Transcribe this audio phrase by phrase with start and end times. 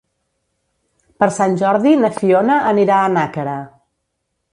[1.23, 3.55] Per Sant Jordi na Fiona anirà a Nàquera.